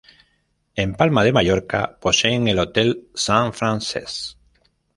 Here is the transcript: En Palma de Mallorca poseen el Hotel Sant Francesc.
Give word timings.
En 0.73 0.95
Palma 0.95 1.23
de 1.23 1.31
Mallorca 1.31 1.83
poseen 2.07 2.47
el 2.53 2.57
Hotel 2.63 2.91
Sant 3.27 3.53
Francesc. 3.59 4.35